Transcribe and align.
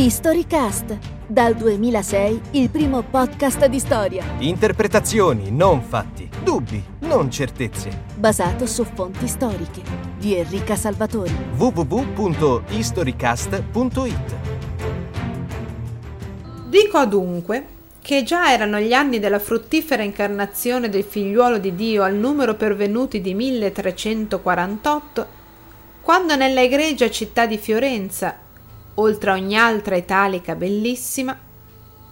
Historycast, 0.00 0.96
dal 1.26 1.56
2006 1.56 2.40
il 2.52 2.70
primo 2.70 3.02
podcast 3.02 3.66
di 3.66 3.80
storia. 3.80 4.24
Interpretazioni, 4.38 5.50
non 5.50 5.82
fatti. 5.82 6.30
Dubbi, 6.44 6.80
non 7.00 7.28
certezze. 7.32 8.04
Basato 8.14 8.64
su 8.64 8.84
fonti 8.84 9.26
storiche. 9.26 9.82
Di 10.16 10.36
Enrica 10.36 10.76
Salvatori. 10.76 11.34
www.historycast.it 11.56 14.36
Dico 16.68 16.96
adunque 16.96 17.66
che 18.00 18.22
già 18.22 18.52
erano 18.52 18.78
gli 18.78 18.92
anni 18.92 19.18
della 19.18 19.40
fruttifera 19.40 20.04
incarnazione 20.04 20.88
del 20.88 21.02
figliuolo 21.02 21.58
di 21.58 21.74
Dio 21.74 22.04
al 22.04 22.14
numero 22.14 22.54
pervenuti 22.54 23.20
di 23.20 23.34
1348, 23.34 25.26
quando 26.02 26.36
nella 26.36 26.62
egregia 26.62 27.10
città 27.10 27.46
di 27.46 27.58
Fiorenza 27.58 28.46
oltre 28.98 29.30
a 29.30 29.34
ogni 29.34 29.56
altra 29.56 29.96
italica 29.96 30.54
bellissima, 30.54 31.36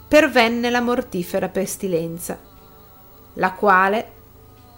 pervenne 0.08 0.70
la 0.70 0.80
mortifera 0.80 1.48
pestilenza, 1.48 2.38
la 3.34 3.52
quale, 3.52 4.14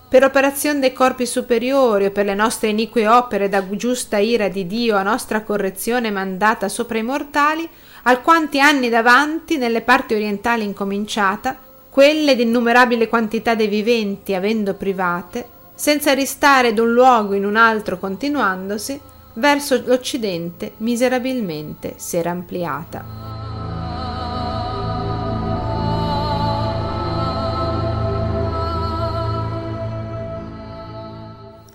per 0.09 0.25
operazione 0.25 0.81
dei 0.81 0.95
corpi 0.95 1.27
superiori 1.27 2.07
o 2.07 2.11
per 2.11 2.25
le 2.25 2.34
nostre 2.34 2.69
inique 2.69 3.07
opere 3.07 3.51
da 3.51 3.62
giusta 3.77 4.17
ira 4.17 4.48
di 4.48 4.67
Dio 4.67 4.97
a 4.97 5.03
nostra 5.03 5.43
correzione 5.43 6.11
mandata 6.11 6.69
sopra 6.71 6.97
i 6.97 7.03
mortali, 7.03 7.69
alquanti 8.05 8.59
anni 8.59 8.89
davanti 8.89 9.59
nelle 9.59 9.83
parti 9.83 10.15
orientali 10.15 10.65
incominciata, 10.65 11.59
quelle 11.91 12.34
d'innumerabile 12.34 13.06
quantità 13.06 13.55
dei 13.55 13.69
viventi 13.69 14.34
avendo 14.34 14.73
private, 14.73 15.47
senza 15.75 16.15
ristare 16.15 16.73
d'un 16.73 16.91
luogo 16.91 17.34
in 17.34 17.45
un 17.45 17.56
altro 17.56 17.98
continuandosi, 17.98 18.98
verso 19.38 19.80
l'Occidente 19.84 20.73
miserabilmente 20.78 21.94
s'era 21.97 22.31
ampliata. 22.31 23.27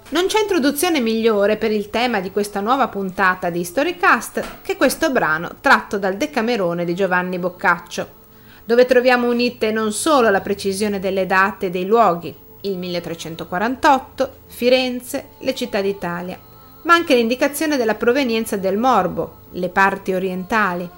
Non 0.09 0.27
c'è 0.27 0.41
introduzione 0.41 0.99
migliore 0.99 1.57
per 1.57 1.71
il 1.71 1.89
tema 1.89 2.19
di 2.19 2.31
questa 2.31 2.59
nuova 2.59 2.87
puntata 2.87 3.49
di 3.49 3.63
Storycast 3.63 4.61
che 4.61 4.77
questo 4.77 5.09
brano 5.09 5.55
tratto 5.59 5.97
dal 5.97 6.17
Decamerone 6.17 6.85
di 6.85 6.93
Giovanni 6.93 7.39
Boccaccio, 7.39 8.21
dove 8.63 8.85
troviamo 8.85 9.27
unite 9.27 9.71
non 9.71 9.91
solo 9.91 10.29
la 10.29 10.41
precisione 10.41 10.99
delle 10.99 11.25
date 11.25 11.67
e 11.67 11.69
dei 11.71 11.85
luoghi, 11.85 12.35
il 12.61 12.77
1348, 12.77 14.33
Firenze, 14.45 15.29
le 15.39 15.55
città 15.55 15.81
d'Italia, 15.81 16.51
ma 16.83 16.93
anche 16.93 17.15
l'indicazione 17.15 17.77
della 17.77 17.95
provenienza 17.95 18.57
del 18.57 18.77
morbo, 18.77 19.41
le 19.51 19.69
parti 19.69 20.13
orientali, 20.13 20.89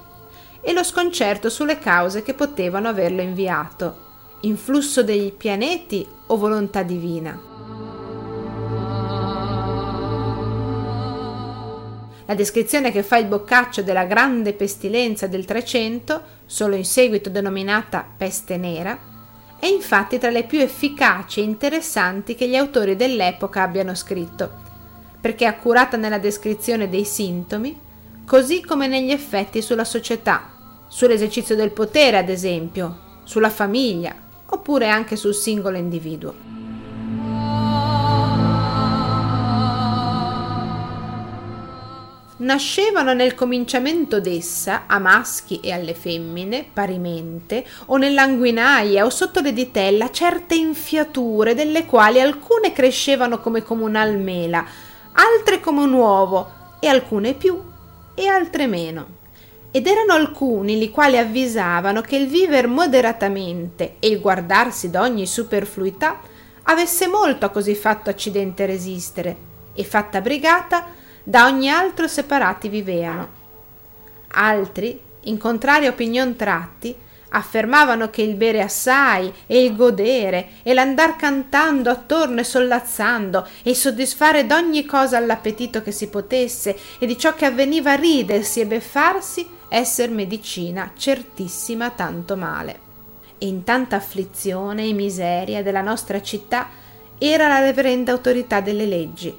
e 0.60 0.72
lo 0.72 0.82
sconcerto 0.82 1.48
sulle 1.48 1.78
cause 1.78 2.22
che 2.22 2.34
potevano 2.34 2.88
averlo 2.88 3.20
inviato, 3.20 4.04
influsso 4.40 5.02
degli 5.02 5.32
pianeti 5.32 6.06
o 6.26 6.36
volontà 6.36 6.82
divina. 6.82 7.54
La 12.28 12.34
descrizione 12.34 12.90
che 12.90 13.04
fa 13.04 13.18
il 13.18 13.26
Boccaccio 13.26 13.82
della 13.82 14.04
grande 14.04 14.52
pestilenza 14.52 15.28
del 15.28 15.44
Trecento, 15.44 16.20
solo 16.46 16.74
in 16.74 16.84
seguito 16.84 17.30
denominata 17.30 18.04
peste 18.16 18.56
nera, 18.56 18.98
è 19.60 19.66
infatti 19.66 20.18
tra 20.18 20.30
le 20.30 20.42
più 20.42 20.58
efficaci 20.58 21.38
e 21.38 21.44
interessanti 21.44 22.34
che 22.34 22.48
gli 22.48 22.56
autori 22.56 22.96
dell'epoca 22.96 23.62
abbiano 23.62 23.94
scritto 23.94 24.65
perché 25.20 25.46
accurata 25.46 25.96
nella 25.96 26.18
descrizione 26.18 26.88
dei 26.88 27.04
sintomi, 27.04 27.78
così 28.24 28.62
come 28.62 28.86
negli 28.86 29.10
effetti 29.10 29.62
sulla 29.62 29.84
società, 29.84 30.50
sull'esercizio 30.88 31.54
del 31.54 31.70
potere, 31.70 32.18
ad 32.18 32.28
esempio, 32.28 33.20
sulla 33.24 33.50
famiglia, 33.50 34.14
oppure 34.46 34.88
anche 34.88 35.16
sul 35.16 35.34
singolo 35.34 35.76
individuo. 35.76 36.56
nascevano 42.38 43.14
nel 43.14 43.34
cominciamento 43.34 44.20
d'essa, 44.20 44.84
a 44.86 44.98
maschi 44.98 45.60
e 45.60 45.72
alle 45.72 45.94
femmine, 45.94 46.66
parimente, 46.70 47.64
o 47.86 47.96
nell'anguinaia 47.96 49.04
o 49.04 49.10
sotto 49.10 49.40
le 49.40 49.52
ditella, 49.52 50.10
certe 50.10 50.54
infiature, 50.54 51.54
delle 51.54 51.86
quali 51.86 52.20
alcune 52.20 52.72
crescevano 52.72 53.40
come 53.40 53.62
comunal 53.62 54.18
mela, 54.18 54.64
altre 55.16 55.60
come 55.60 55.82
un 55.82 55.92
uovo, 55.92 56.52
e 56.78 56.88
alcune 56.88 57.34
più 57.34 57.60
e 58.14 58.26
altre 58.26 58.66
meno. 58.66 59.14
Ed 59.70 59.86
erano 59.86 60.12
alcuni 60.12 60.78
li 60.78 60.90
quali 60.90 61.18
avvisavano 61.18 62.00
che 62.00 62.16
il 62.16 62.28
viver 62.28 62.66
moderatamente 62.66 63.96
e 63.98 64.08
il 64.08 64.20
guardarsi 64.20 64.90
d'ogni 64.90 65.26
superfluità 65.26 66.20
avesse 66.64 67.08
molto 67.08 67.46
a 67.46 67.50
così 67.50 67.74
fatto 67.74 68.10
accidente 68.10 68.66
resistere, 68.66 69.36
e 69.74 69.84
fatta 69.84 70.20
brigata 70.20 70.86
da 71.22 71.46
ogni 71.46 71.68
altro 71.68 72.08
separati 72.08 72.68
viveano. 72.68 73.28
Altri, 74.28 75.00
in 75.22 75.38
contraria 75.38 75.90
opinion 75.90 76.36
tratti, 76.36 76.96
affermavano 77.30 78.10
che 78.10 78.22
il 78.22 78.34
bere 78.34 78.62
assai 78.62 79.32
e 79.46 79.64
il 79.64 79.74
godere 79.74 80.48
e 80.62 80.72
l'andar 80.74 81.16
cantando 81.16 81.90
attorno 81.90 82.40
e 82.40 82.44
sollazzando 82.44 83.46
e 83.62 83.74
soddisfare 83.74 84.46
d'ogni 84.46 84.84
cosa 84.84 85.16
all'appetito 85.16 85.82
che 85.82 85.92
si 85.92 86.08
potesse 86.08 86.76
e 86.98 87.06
di 87.06 87.18
ciò 87.18 87.34
che 87.34 87.46
avveniva 87.46 87.94
ridersi 87.94 88.60
e 88.60 88.66
beffarsi 88.66 89.48
esser 89.68 90.10
medicina 90.10 90.92
certissima 90.96 91.90
tanto 91.90 92.36
male. 92.36 92.84
E 93.38 93.46
in 93.46 93.64
tanta 93.64 93.96
afflizione 93.96 94.84
e 94.84 94.92
miseria 94.92 95.62
della 95.62 95.82
nostra 95.82 96.22
città 96.22 96.68
era 97.18 97.48
la 97.48 97.58
reverenda 97.58 98.12
autorità 98.12 98.60
delle 98.60 98.86
leggi, 98.86 99.34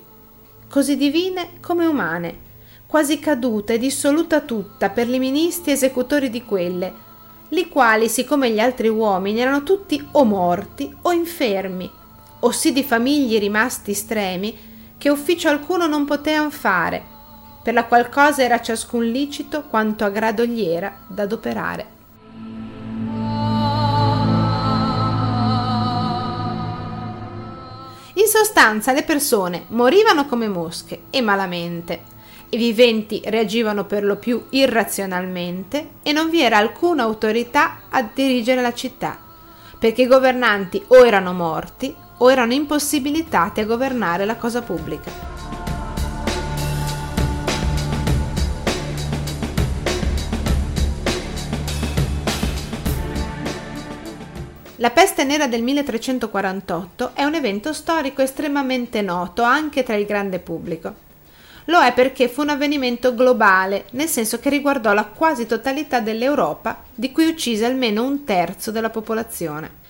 così 0.67 0.97
divine 0.97 1.51
come 1.61 1.85
umane, 1.85 2.45
quasi 2.87 3.19
caduta 3.19 3.73
e 3.73 3.77
dissoluta 3.77 4.41
tutta 4.41 4.89
per 4.89 5.07
li 5.07 5.19
ministri 5.19 5.71
esecutori 5.71 6.29
di 6.29 6.43
quelle, 6.43 7.05
li 7.49 7.69
quali, 7.69 8.09
siccome 8.09 8.51
gli 8.51 8.59
altri 8.59 8.89
uomini, 8.89 9.39
erano 9.39 9.63
tutti 9.63 10.05
o 10.11 10.23
morti 10.23 10.93
o 11.03 11.11
infermi, 11.11 11.89
o 12.39 12.51
sì 12.51 12.73
di 12.73 12.83
famiglie 12.83 13.39
rimasti 13.39 13.91
estremi, 13.91 14.57
che 14.97 15.09
ufficio 15.09 15.49
alcuno 15.49 15.87
non 15.87 16.05
potean 16.05 16.51
fare, 16.51 17.03
per 17.63 17.73
la 17.73 17.85
qual 17.85 18.09
cosa 18.09 18.43
era 18.43 18.61
ciascun 18.61 19.05
licito 19.05 19.63
quanto 19.63 20.03
a 20.03 20.09
grado 20.09 20.45
gli 20.45 20.63
era 20.63 20.99
d'adoperare. 21.07 21.95
In 28.13 28.25
sostanza 28.25 28.93
le 28.93 29.03
persone 29.03 29.65
morivano 29.69 30.25
come 30.25 30.47
mosche 30.47 31.03
e 31.11 31.21
malamente, 31.21 32.15
i 32.49 32.57
viventi 32.57 33.21
reagivano 33.25 33.85
per 33.85 34.03
lo 34.05 34.15
più 34.15 34.45
irrazionalmente 34.51 35.89
e 36.01 36.13
non 36.13 36.29
vi 36.29 36.41
era 36.41 36.57
alcuna 36.57 37.03
autorità 37.03 37.81
a 37.89 38.01
dirigere 38.01 38.61
la 38.61 38.73
città, 38.73 39.17
perché 39.77 40.03
i 40.03 40.07
governanti 40.07 40.81
o 40.87 41.05
erano 41.05 41.33
morti 41.33 41.93
o 42.19 42.31
erano 42.31 42.53
impossibilitati 42.53 43.59
a 43.59 43.65
governare 43.65 44.25
la 44.25 44.37
cosa 44.37 44.61
pubblica. 44.61 45.35
La 54.79 54.91
peste 54.91 55.23
nera 55.23 55.47
del 55.47 55.63
1348 55.63 57.11
è 57.15 57.23
un 57.23 57.33
evento 57.33 57.73
storico 57.73 58.21
estremamente 58.21 59.01
noto 59.01 59.41
anche 59.41 59.81
tra 59.81 59.95
il 59.95 60.05
grande 60.05 60.37
pubblico. 60.37 61.06
Lo 61.69 61.81
è 61.81 61.93
perché 61.93 62.29
fu 62.29 62.41
un 62.41 62.49
avvenimento 62.49 63.13
globale, 63.13 63.87
nel 63.91 64.07
senso 64.07 64.39
che 64.39 64.49
riguardò 64.49 64.93
la 64.93 65.03
quasi 65.03 65.45
totalità 65.45 65.99
dell'Europa, 65.99 66.83
di 66.95 67.11
cui 67.11 67.25
uccise 67.25 67.65
almeno 67.65 68.03
un 68.03 68.23
terzo 68.23 68.71
della 68.71 68.89
popolazione. 68.89 69.85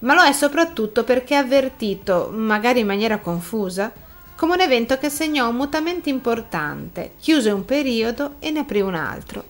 Ma 0.00 0.14
lo 0.14 0.22
è 0.22 0.32
soprattutto 0.32 1.04
perché 1.04 1.34
è 1.34 1.38
avvertito, 1.38 2.30
magari 2.32 2.80
in 2.80 2.86
maniera 2.86 3.18
confusa, 3.18 3.92
come 4.34 4.54
un 4.54 4.60
evento 4.60 4.96
che 4.96 5.10
segnò 5.10 5.50
un 5.50 5.56
mutamento 5.56 6.08
importante, 6.08 7.12
chiuse 7.20 7.50
un 7.50 7.66
periodo 7.66 8.36
e 8.38 8.50
ne 8.50 8.60
aprì 8.60 8.80
un 8.80 8.94
altro. 8.94 9.44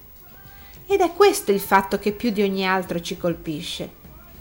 Ed 0.88 1.00
è 1.00 1.12
questo 1.12 1.52
il 1.52 1.61
fatto 1.61 2.00
che 2.00 2.11
più 2.11 2.31
di 2.31 2.43
ogni 2.43 2.67
altro 2.67 3.00
ci 3.00 3.17
colpisce, 3.17 3.88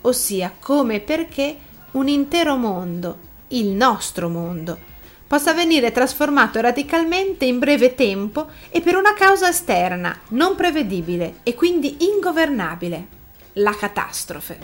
ossia 0.01 0.51
come 0.59 0.95
e 0.95 0.99
perché 1.01 1.57
un 1.91 2.07
intero 2.07 2.55
mondo, 2.55 3.19
il 3.49 3.67
nostro 3.67 4.29
mondo, 4.29 4.88
possa 5.29 5.53
venire 5.53 5.91
trasformato 5.91 6.59
radicalmente 6.59 7.45
in 7.45 7.59
breve 7.59 7.93
tempo 7.93 8.47
e 8.71 8.81
per 8.81 8.95
una 8.95 9.13
causa 9.13 9.47
esterna, 9.47 10.21
non 10.29 10.55
prevedibile 10.55 11.35
e 11.43 11.53
quindi 11.53 11.97
ingovernabile, 11.99 13.07
la 13.53 13.75
catastrofe. 13.75 14.57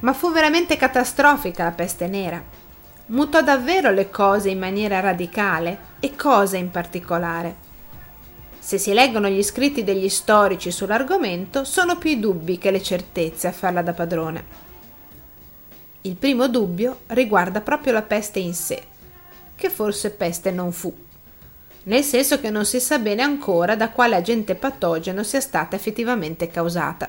Ma 0.00 0.12
fu 0.12 0.32
veramente 0.32 0.76
catastrofica 0.76 1.62
la 1.62 1.70
peste 1.70 2.08
nera. 2.08 2.42
mutò 3.06 3.40
davvero 3.40 3.92
le 3.92 4.10
cose 4.10 4.50
in 4.50 4.58
maniera 4.58 4.98
radicale 4.98 5.78
e 6.00 6.16
cosa 6.16 6.56
in 6.56 6.72
particolare. 6.72 7.54
Se 8.58 8.78
si 8.78 8.92
leggono 8.92 9.28
gli 9.28 9.42
scritti 9.44 9.84
degli 9.84 10.08
storici 10.08 10.72
sull'argomento, 10.72 11.62
sono 11.62 11.98
più 11.98 12.10
i 12.10 12.18
dubbi 12.18 12.58
che 12.58 12.72
le 12.72 12.82
certezze 12.82 13.46
a 13.46 13.52
farla 13.52 13.82
da 13.82 13.92
padrone. 13.92 14.70
Il 16.04 16.16
primo 16.16 16.48
dubbio 16.48 17.02
riguarda 17.08 17.60
proprio 17.60 17.92
la 17.92 18.02
peste 18.02 18.40
in 18.40 18.54
sé, 18.54 18.82
che 19.54 19.70
forse 19.70 20.10
peste 20.10 20.50
non 20.50 20.72
fu, 20.72 20.92
nel 21.84 22.02
senso 22.02 22.40
che 22.40 22.50
non 22.50 22.64
si 22.64 22.80
sa 22.80 22.98
bene 22.98 23.22
ancora 23.22 23.76
da 23.76 23.90
quale 23.90 24.16
agente 24.16 24.56
patogeno 24.56 25.22
sia 25.22 25.40
stata 25.40 25.76
effettivamente 25.76 26.48
causata. 26.48 27.08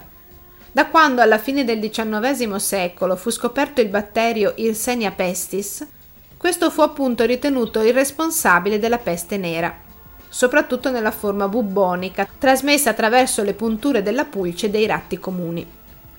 Da 0.71 0.85
quando 0.87 1.21
alla 1.21 1.39
fine 1.39 1.65
del 1.65 1.79
XIX 1.79 2.55
secolo 2.57 3.15
fu 3.15 3.31
scoperto 3.31 3.81
il 3.81 3.89
batterio 3.89 4.53
Yersinia 4.57 5.09
pestis, 5.09 5.83
questo 6.37 6.69
fu 6.69 6.81
appunto 6.81 7.25
ritenuto 7.25 7.81
il 7.81 7.93
responsabile 7.93 8.77
della 8.77 8.99
peste 8.99 9.37
nera, 9.37 9.75
soprattutto 10.29 10.91
nella 10.91 11.09
forma 11.09 11.47
bubbonica, 11.47 12.27
trasmessa 12.37 12.91
attraverso 12.91 13.41
le 13.41 13.55
punture 13.55 14.03
della 14.03 14.25
pulce 14.25 14.69
dei 14.69 14.85
ratti 14.85 15.17
comuni. 15.17 15.65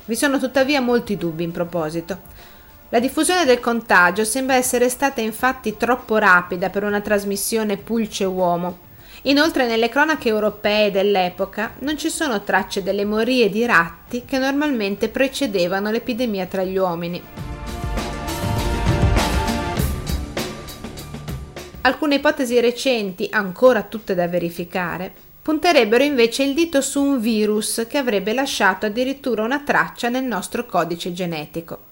Vi 0.06 0.16
sono 0.16 0.40
tuttavia 0.40 0.80
molti 0.80 1.16
dubbi 1.16 1.44
in 1.44 1.52
proposito. 1.52 2.52
La 2.94 3.00
diffusione 3.00 3.44
del 3.44 3.58
contagio 3.58 4.22
sembra 4.22 4.54
essere 4.54 4.88
stata 4.88 5.20
infatti 5.20 5.76
troppo 5.76 6.16
rapida 6.16 6.70
per 6.70 6.84
una 6.84 7.00
trasmissione 7.00 7.76
pulce-uomo. 7.76 8.78
Inoltre 9.22 9.66
nelle 9.66 9.88
cronache 9.88 10.28
europee 10.28 10.92
dell'epoca 10.92 11.74
non 11.80 11.98
ci 11.98 12.08
sono 12.08 12.44
tracce 12.44 12.84
delle 12.84 13.04
morie 13.04 13.50
di 13.50 13.66
ratti 13.66 14.24
che 14.24 14.38
normalmente 14.38 15.08
precedevano 15.08 15.90
l'epidemia 15.90 16.46
tra 16.46 16.62
gli 16.62 16.76
uomini. 16.76 17.20
Alcune 21.80 22.14
ipotesi 22.14 22.60
recenti, 22.60 23.26
ancora 23.28 23.82
tutte 23.82 24.14
da 24.14 24.28
verificare, 24.28 25.12
punterebbero 25.42 26.04
invece 26.04 26.44
il 26.44 26.54
dito 26.54 26.80
su 26.80 27.02
un 27.02 27.18
virus 27.18 27.86
che 27.88 27.98
avrebbe 27.98 28.32
lasciato 28.32 28.86
addirittura 28.86 29.42
una 29.42 29.62
traccia 29.62 30.08
nel 30.08 30.22
nostro 30.22 30.64
codice 30.64 31.12
genetico. 31.12 31.90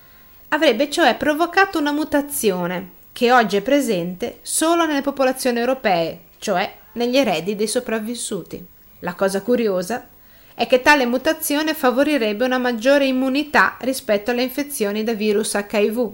Avrebbe 0.54 0.90
cioè 0.90 1.16
provocato 1.16 1.78
una 1.78 1.93
mutazione 1.93 2.90
che 3.12 3.32
oggi 3.32 3.56
è 3.56 3.62
presente 3.62 4.40
solo 4.43 4.84
nelle 4.84 5.00
popolazioni 5.00 5.58
europee, 5.58 6.25
cioè 6.37 6.70
negli 6.93 7.16
eredi 7.16 7.56
dei 7.56 7.66
sopravvissuti. 7.66 8.62
La 8.99 9.14
cosa 9.14 9.40
curiosa 9.40 10.08
è 10.54 10.66
che 10.66 10.82
tale 10.82 11.06
mutazione 11.06 11.72
favorirebbe 11.72 12.44
una 12.44 12.58
maggiore 12.58 13.06
immunità 13.06 13.78
rispetto 13.81 14.31
alle 14.31 14.43
infezioni 14.43 15.02
da 15.02 15.14
virus 15.14 15.54
HIV, 15.54 16.12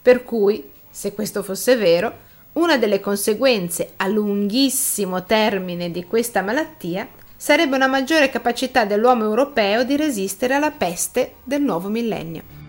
per 0.00 0.22
cui, 0.22 0.70
se 0.88 1.12
questo 1.12 1.42
fosse 1.42 1.74
vero, 1.74 2.30
una 2.52 2.76
delle 2.76 3.00
conseguenze 3.00 3.94
a 3.96 4.06
lunghissimo 4.06 5.24
termine 5.24 5.90
di 5.90 6.04
questa 6.04 6.40
malattia 6.40 7.08
sarebbe 7.36 7.74
una 7.74 7.88
maggiore 7.88 8.30
capacità 8.30 8.84
dell'uomo 8.84 9.24
europeo 9.24 9.82
di 9.82 9.96
resistere 9.96 10.54
alla 10.54 10.70
peste 10.70 11.32
del 11.42 11.62
nuovo 11.62 11.88
millennio. 11.88 12.61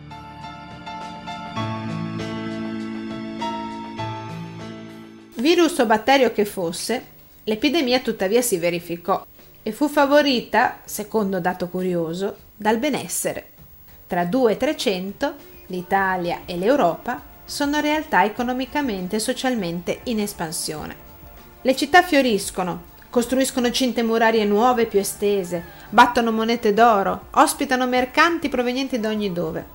Virus 5.43 5.77
o 5.79 5.85
batterio 5.85 6.31
che 6.31 6.45
fosse, 6.45 7.03
l'epidemia 7.43 7.99
tuttavia 7.99 8.41
si 8.41 8.57
verificò 8.57 9.25
e 9.61 9.73
fu 9.73 9.89
favorita, 9.89 10.79
secondo 10.85 11.41
dato 11.41 11.67
curioso, 11.67 12.37
dal 12.55 12.77
benessere. 12.77 13.49
Tra 14.07 14.23
2 14.23 14.53
e 14.53 14.55
300 14.55 15.33
l'Italia 15.65 16.43
e 16.45 16.55
l'Europa 16.55 17.21
sono 17.43 17.81
realtà 17.81 18.23
economicamente 18.23 19.17
e 19.17 19.19
socialmente 19.19 19.99
in 20.03 20.21
espansione. 20.21 20.95
Le 21.61 21.75
città 21.75 22.03
fioriscono, 22.03 22.83
costruiscono 23.09 23.69
cinte 23.69 24.01
murarie 24.01 24.45
nuove 24.45 24.85
più 24.85 24.99
estese, 24.99 25.61
battono 25.89 26.31
monete 26.31 26.73
d'oro, 26.73 27.25
ospitano 27.31 27.85
mercanti 27.85 28.47
provenienti 28.47 28.97
da 28.97 29.09
ogni 29.09 29.33
dove. 29.33 29.65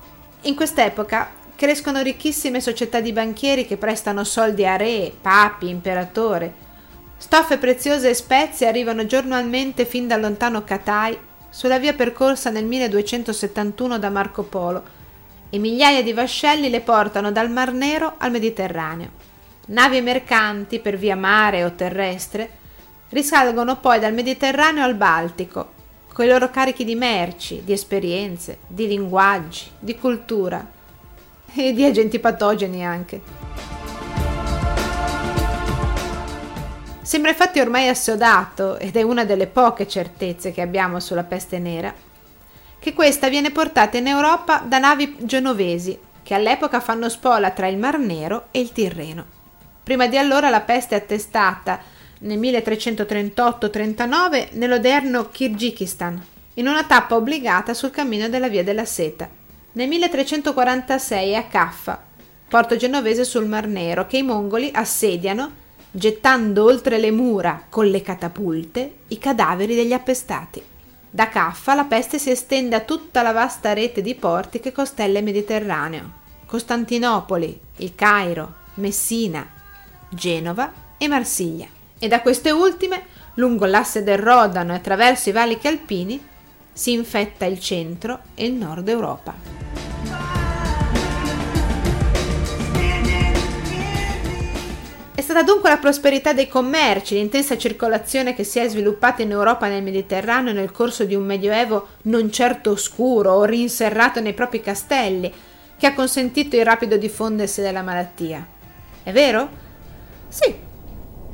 In 0.41 0.55
quest'epoca 0.55 1.29
crescono 1.59 2.01
ricchissime 2.01 2.61
società 2.61 3.01
di 3.01 3.11
banchieri 3.11 3.67
che 3.67 3.75
prestano 3.75 4.23
soldi 4.23 4.65
a 4.65 4.77
re, 4.77 5.11
papi, 5.19 5.67
imperatore. 5.67 6.53
Stoffe 7.17 7.57
preziose 7.57 8.11
e 8.11 8.13
spezie 8.13 8.65
arrivano 8.65 9.05
giornalmente 9.05 9.83
fin 9.83 10.07
dal 10.07 10.21
lontano 10.21 10.63
Catai 10.63 11.19
sulla 11.49 11.77
via 11.77 11.91
percorsa 11.91 12.49
nel 12.49 12.63
1271 12.63 13.99
da 13.99 14.09
Marco 14.09 14.43
Polo 14.43 14.83
e 15.49 15.57
migliaia 15.57 16.01
di 16.01 16.13
vascelli 16.13 16.69
le 16.69 16.79
portano 16.79 17.29
dal 17.29 17.51
Mar 17.51 17.73
Nero 17.73 18.13
al 18.19 18.31
Mediterraneo. 18.31 19.09
Navi 19.65 19.97
e 19.97 20.01
mercanti 20.01 20.79
per 20.79 20.95
via 20.95 21.17
mare 21.17 21.65
o 21.65 21.73
terrestre 21.73 22.49
risalgono 23.09 23.79
poi 23.79 23.99
dal 23.99 24.13
Mediterraneo 24.13 24.85
al 24.85 24.95
Baltico, 24.95 25.73
con 26.13 26.23
i 26.23 26.29
loro 26.29 26.49
carichi 26.49 26.85
di 26.85 26.95
merci, 26.95 27.63
di 27.65 27.73
esperienze, 27.73 28.59
di 28.65 28.87
linguaggi, 28.87 29.65
di 29.77 29.97
cultura 29.97 30.77
e 31.53 31.73
di 31.73 31.85
agenti 31.85 32.19
patogeni 32.19 32.85
anche. 32.85 33.47
Sembra 37.01 37.31
infatti 37.31 37.59
ormai 37.59 37.87
assodato, 37.87 38.77
ed 38.77 38.95
è 38.95 39.01
una 39.01 39.25
delle 39.25 39.47
poche 39.47 39.87
certezze 39.87 40.51
che 40.51 40.61
abbiamo 40.61 40.99
sulla 40.99 41.23
peste 41.23 41.57
nera, 41.57 41.91
che 42.77 42.93
questa 42.93 43.29
viene 43.29 43.49
portata 43.49 43.97
in 43.97 44.05
Europa 44.05 44.59
da 44.59 44.77
navi 44.77 45.15
genovesi, 45.21 45.97
che 46.21 46.35
all'epoca 46.35 46.79
fanno 46.79 47.09
spola 47.09 47.49
tra 47.49 47.65
il 47.65 47.79
Mar 47.79 47.97
Nero 47.97 48.49
e 48.51 48.59
il 48.59 48.71
Tirreno. 48.71 49.25
Prima 49.81 50.05
di 50.05 50.19
allora 50.19 50.49
la 50.49 50.61
peste 50.61 50.93
è 50.93 50.99
attestata 50.99 51.79
nel 52.19 52.37
1338-39 52.37 54.49
nell'odierno 54.51 55.29
Kirghizistan, 55.29 56.23
in 56.53 56.67
una 56.67 56.83
tappa 56.83 57.15
obbligata 57.15 57.73
sul 57.73 57.89
cammino 57.89 58.29
della 58.29 58.49
Via 58.49 58.63
della 58.63 58.85
Seta. 58.85 59.38
Nel 59.71 59.87
1346 59.87 61.29
è 61.29 61.35
a 61.35 61.43
Caffa, 61.43 62.01
porto 62.47 62.75
genovese 62.75 63.23
sul 63.23 63.45
Mar 63.45 63.67
Nero, 63.67 64.07
che 64.07 64.17
i 64.17 64.23
mongoli 64.23 64.71
assediano, 64.73 65.51
gettando 65.91 66.63
oltre 66.63 66.97
le 66.97 67.11
mura 67.11 67.65
con 67.69 67.85
le 67.85 68.01
catapulte 68.01 68.93
i 69.09 69.19
cadaveri 69.19 69.75
degli 69.75 69.93
appestati. 69.93 70.59
Da 71.11 71.29
Caffa 71.29 71.75
la 71.75 71.83
peste 71.83 72.17
si 72.17 72.31
estende 72.31 72.75
a 72.75 72.79
tutta 72.79 73.21
la 73.21 73.31
vasta 73.31 73.73
rete 73.73 74.01
di 74.01 74.15
porti 74.15 74.59
che 74.59 74.71
costella 74.71 75.19
il 75.19 75.23
Mediterraneo. 75.23 76.17
Costantinopoli, 76.47 77.59
il 77.77 77.93
Cairo, 77.93 78.53
Messina, 78.75 79.47
Genova 80.09 80.71
e 80.97 81.07
Marsiglia. 81.07 81.67
E 81.99 82.07
da 82.07 82.21
queste 82.21 82.49
ultime, 82.49 83.03
lungo 83.35 83.65
l'asse 83.65 84.01
del 84.01 84.17
Rodano 84.17 84.73
e 84.73 84.77
attraverso 84.77 85.29
i 85.29 85.33
valichi 85.33 85.67
alpini, 85.67 86.19
si 86.73 86.93
infetta 86.93 87.45
il 87.45 87.59
centro 87.59 88.21
e 88.33 88.45
il 88.45 88.53
nord 88.53 88.87
Europa. 88.87 89.58
Stata 95.29 95.43
dunque 95.43 95.69
la 95.69 95.77
prosperità 95.77 96.33
dei 96.33 96.47
commerci, 96.47 97.13
l'intensa 97.13 97.55
circolazione 97.55 98.33
che 98.33 98.43
si 98.43 98.57
è 98.57 98.67
sviluppata 98.67 99.21
in 99.21 99.29
Europa 99.29 99.67
e 99.67 99.69
nel 99.69 99.83
Mediterraneo 99.83 100.53
nel 100.53 100.71
corso 100.71 101.05
di 101.05 101.13
un 101.13 101.23
medioevo 101.23 101.89
non 102.03 102.31
certo 102.31 102.71
oscuro 102.71 103.33
o 103.33 103.43
rinserrato 103.43 104.19
nei 104.21 104.33
propri 104.33 104.59
castelli, 104.59 105.31
che 105.77 105.85
ha 105.85 105.93
consentito 105.93 106.55
il 106.55 106.65
rapido 106.65 106.97
diffondersi 106.97 107.61
della 107.61 107.83
malattia. 107.83 108.43
È 109.03 109.11
vero? 109.11 109.49
Sì, 110.29 110.55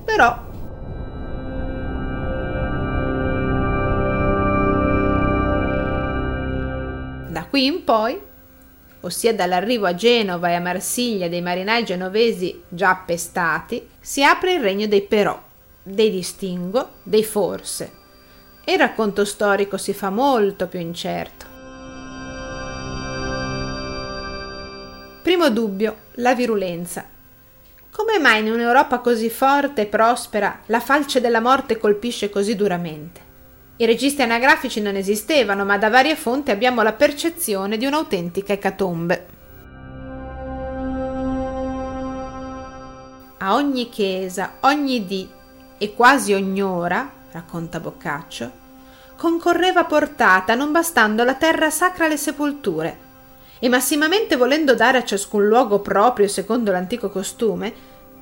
però 0.03 0.43
Da 7.29 7.45
qui 7.49 7.65
in 7.65 7.83
poi 7.85 8.19
ossia 9.05 9.33
dall'arrivo 9.33 9.85
a 9.85 9.93
Genova 9.93 10.49
e 10.49 10.55
a 10.55 10.59
Marsiglia 10.59 11.29
dei 11.29 11.41
marinai 11.41 11.85
genovesi 11.85 12.63
già 12.67 12.89
appestati, 12.89 13.87
si 13.99 14.23
apre 14.23 14.53
il 14.55 14.61
regno 14.61 14.87
dei 14.87 15.03
però, 15.03 15.39
dei 15.81 16.09
distingo, 16.09 16.89
dei 17.03 17.23
forse. 17.23 18.03
E 18.63 18.73
il 18.73 18.79
racconto 18.79 19.23
storico 19.23 19.77
si 19.77 19.93
fa 19.93 20.09
molto 20.09 20.67
più 20.67 20.79
incerto. 20.79 21.45
Primo 25.21 25.49
dubbio, 25.49 25.97
la 26.15 26.33
virulenza. 26.33 27.05
Come 27.91 28.19
mai 28.19 28.41
in 28.41 28.51
un'Europa 28.51 28.99
così 28.99 29.29
forte 29.29 29.83
e 29.83 29.85
prospera 29.85 30.61
la 30.65 30.79
falce 30.79 31.21
della 31.21 31.39
morte 31.39 31.77
colpisce 31.77 32.29
così 32.29 32.55
duramente? 32.55 33.24
I 33.77 33.85
registri 33.85 34.23
anagrafici 34.23 34.79
non 34.79 34.95
esistevano, 34.95 35.65
ma 35.65 35.77
da 35.77 35.89
varie 35.89 36.15
fonti 36.15 36.49
abbiamo 36.49 36.81
la 36.81 36.93
percezione 36.93 37.77
di 37.77 37.85
un'autentica 37.85 38.53
ecatombe. 38.53 39.27
A 43.39 43.53
ogni 43.53 43.89
chiesa, 43.89 44.53
ogni 44.61 45.05
dì 45.05 45.29
e 45.77 45.93
quasi 45.93 46.31
ogni 46.31 46.63
ora, 46.63 47.11
racconta 47.31 47.81
Boccaccio, 47.81 48.49
concorreva 49.17 49.83
portata 49.83 50.55
non 50.55 50.71
bastando 50.71 51.25
la 51.25 51.33
terra 51.33 51.69
sacra 51.69 52.05
alle 52.05 52.15
sepolture, 52.15 52.97
e 53.59 53.67
massimamente 53.67 54.37
volendo 54.37 54.73
dare 54.73 54.99
a 54.99 55.03
ciascun 55.03 55.45
luogo 55.47 55.79
proprio 55.79 56.29
secondo 56.29 56.71
l'antico 56.71 57.09
costume, 57.09 57.73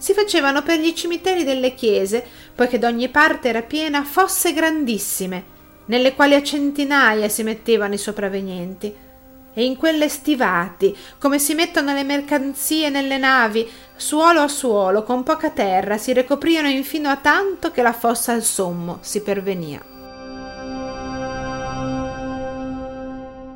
si 0.03 0.13
facevano 0.13 0.63
per 0.63 0.81
gli 0.81 0.91
cimiteri 0.91 1.45
delle 1.45 1.75
chiese, 1.75 2.27
poiché 2.53 2.77
d'ogni 2.77 3.07
parte 3.07 3.47
era 3.47 3.61
piena, 3.61 4.03
fosse 4.03 4.51
grandissime, 4.51 5.45
nelle 5.85 6.13
quali 6.13 6.35
a 6.35 6.43
centinaia 6.43 7.29
si 7.29 7.41
mettevano 7.41 7.93
i 7.93 7.97
sopravvenienti. 7.97 8.93
E 9.53 9.63
in 9.63 9.77
quelle 9.77 10.09
stivati, 10.09 10.93
come 11.17 11.39
si 11.39 11.53
mettono 11.53 11.93
le 11.93 12.03
mercanzie 12.03 12.89
nelle 12.89 13.17
navi, 13.17 13.65
suolo 13.95 14.41
a 14.41 14.49
suolo, 14.49 15.03
con 15.03 15.23
poca 15.23 15.51
terra, 15.51 15.97
si 15.97 16.11
ricoprivano 16.11 16.67
infino 16.67 17.07
a 17.07 17.15
tanto 17.15 17.71
che 17.71 17.81
la 17.81 17.93
fossa 17.93 18.33
al 18.33 18.43
sommo 18.43 18.97
si 18.99 19.21
pervenia. 19.21 19.81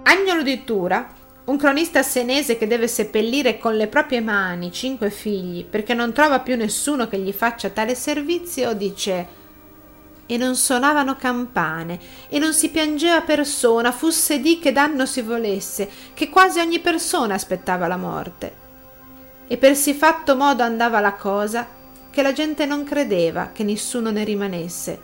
Agnolo 0.03 0.43
di 0.43 0.63
Tura 0.63 1.16
un 1.47 1.57
cronista 1.57 2.03
senese 2.03 2.57
che 2.57 2.67
deve 2.67 2.87
seppellire 2.87 3.57
con 3.57 3.75
le 3.75 3.87
proprie 3.87 4.19
mani 4.19 4.71
cinque 4.71 5.09
figli 5.09 5.65
perché 5.65 5.93
non 5.93 6.11
trova 6.11 6.41
più 6.41 6.57
nessuno 6.57 7.07
che 7.07 7.17
gli 7.19 7.31
faccia 7.31 7.69
tale 7.69 7.95
servizio, 7.95 8.73
dice 8.73 9.45
e 10.29 10.35
non 10.35 10.57
suonavano 10.57 11.15
campane, 11.15 11.97
e 12.27 12.37
non 12.37 12.53
si 12.53 12.69
piangeva 12.69 13.21
persona, 13.21 13.93
fusse 13.93 14.41
di 14.41 14.59
che 14.59 14.73
danno 14.73 15.05
si 15.05 15.21
volesse, 15.21 15.89
che 16.13 16.29
quasi 16.29 16.59
ogni 16.59 16.79
persona 16.79 17.33
aspettava 17.33 17.87
la 17.87 17.95
morte. 17.95 18.53
E 19.47 19.55
per 19.55 19.77
si 19.77 19.93
fatto 19.93 20.35
modo 20.35 20.63
andava 20.63 20.99
la 20.99 21.13
cosa, 21.13 21.65
che 22.11 22.21
la 22.21 22.33
gente 22.33 22.65
non 22.65 22.83
credeva 22.83 23.51
che 23.53 23.63
nessuno 23.63 24.11
ne 24.11 24.25
rimanesse, 24.25 24.99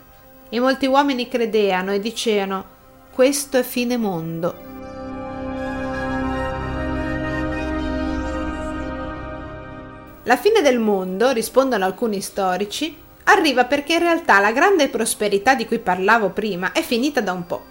e 0.50 0.60
molti 0.60 0.84
uomini 0.84 1.26
credeano 1.26 1.94
e 1.94 2.00
dicevano 2.00 2.72
questo 3.10 3.56
è 3.56 3.62
fine 3.62 3.96
mondo. 3.96 4.73
La 10.26 10.38
fine 10.38 10.62
del 10.62 10.78
mondo, 10.78 11.32
rispondono 11.32 11.84
alcuni 11.84 12.22
storici, 12.22 12.96
arriva 13.24 13.66
perché 13.66 13.94
in 13.94 13.98
realtà 13.98 14.40
la 14.40 14.52
grande 14.52 14.88
prosperità 14.88 15.54
di 15.54 15.66
cui 15.66 15.78
parlavo 15.78 16.30
prima 16.30 16.72
è 16.72 16.80
finita 16.80 17.20
da 17.20 17.32
un 17.32 17.46
po'. 17.46 17.64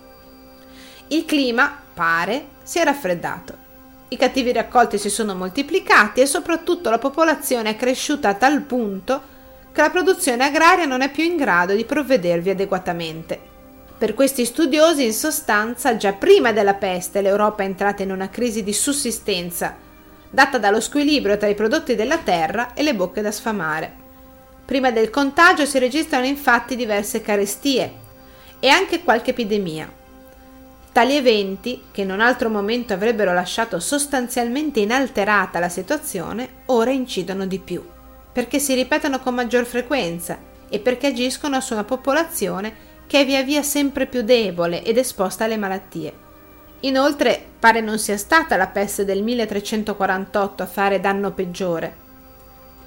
Il 1.08 1.26
clima, 1.26 1.76
pare, 1.94 2.46
si 2.62 2.78
è 2.78 2.84
raffreddato. 2.84 3.62
I 4.10 4.18
cattivi 4.18 4.52
raccolti 4.52 5.00
si 5.00 5.10
sono 5.10 5.34
moltiplicati 5.34 6.22
e 6.22 6.28
soprattutto 6.28 6.92
la 6.92 7.00
popolazione 7.00 7.72
è 7.72 7.76
cresciuta 7.76 8.30
a 8.30 8.36
tal 8.36 8.62
punto 8.62 9.32
che 9.72 9.82
la 9.82 9.90
produzione 9.90 10.44
agraria 10.44 10.86
non 10.86 11.02
è 11.02 11.10
più 11.10 11.24
in 11.24 11.36
grado 11.36 11.74
di 11.74 11.86
provvedervi 11.86 12.52
adeguatamente. 12.52 13.40
Per 13.98 14.14
questi 14.14 14.46
studiosi, 14.46 15.04
in 15.04 15.14
sostanza, 15.14 15.98
già 15.98 16.14
prima 16.14 16.52
della 16.52 16.76
peste 16.76 17.22
l'Europa 17.22 17.64
è 17.64 17.66
entrata 17.66 18.04
in 18.04 18.12
una 18.12 18.30
crisi 18.30 18.62
di 18.62 18.74
sussistenza 18.74 19.83
data 20.34 20.58
dallo 20.58 20.82
squilibrio 20.82 21.38
tra 21.38 21.48
i 21.48 21.54
prodotti 21.54 21.94
della 21.94 22.18
terra 22.18 22.74
e 22.74 22.82
le 22.82 22.96
bocche 22.96 23.22
da 23.22 23.30
sfamare. 23.30 24.02
Prima 24.66 24.90
del 24.90 25.12
contagio 25.12 25.64
si 25.68 25.78
registrano 25.78 26.26
infatti 26.26 26.76
diverse 26.76 27.22
carestie 27.22 27.94
e 28.60 28.68
anche 28.68 29.04
qualche 29.04 29.30
epidemia. 29.30 29.88
Tali 30.92 31.16
eventi, 31.16 31.84
che 31.92 32.02
in 32.02 32.10
un 32.10 32.20
altro 32.20 32.50
momento 32.50 32.94
avrebbero 32.94 33.32
lasciato 33.32 33.80
sostanzialmente 33.80 34.80
inalterata 34.80 35.60
la 35.60 35.70
situazione, 35.70 36.50
ora 36.66 36.90
incidono 36.90 37.46
di 37.46 37.60
più, 37.60 37.88
perché 38.32 38.58
si 38.58 38.74
ripetono 38.74 39.20
con 39.20 39.36
maggior 39.36 39.66
frequenza 39.66 40.40
e 40.68 40.80
perché 40.80 41.08
agiscono 41.08 41.62
su 41.62 41.74
una 41.74 41.84
popolazione 41.84 42.74
che 43.06 43.20
è 43.20 43.26
via 43.26 43.44
via 43.44 43.62
sempre 43.62 44.08
più 44.08 44.24
debole 44.24 44.84
ed 44.84 44.98
esposta 44.98 45.44
alle 45.44 45.58
malattie. 45.58 46.23
Inoltre 46.86 47.42
pare 47.60 47.80
non 47.80 47.98
sia 47.98 48.18
stata 48.18 48.58
la 48.58 48.68
peste 48.68 49.06
del 49.06 49.24
1348 49.24 50.64
a 50.64 50.66
fare 50.66 51.00
danno 51.00 51.32
peggiore, 51.32 51.96